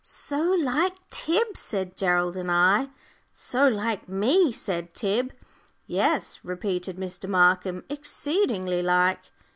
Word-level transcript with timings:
"So 0.03 0.41
like 0.59 0.95
Tib?" 1.11 1.55
said 1.55 1.95
Gerald 1.95 2.35
and 2.35 2.49
I. 2.51 2.87
"So 3.31 3.67
like 3.67 4.09
me?" 4.09 4.51
said 4.51 4.95
Tib. 4.95 5.31
"Yes," 5.85 6.39
repeated 6.41 6.97
Mr. 6.97 7.29
Markham, 7.29 7.83
"exceedingly 7.87 8.81
like." 8.81 9.29